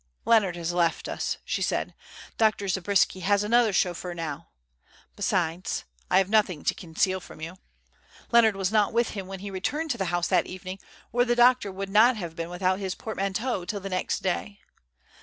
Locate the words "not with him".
8.71-9.27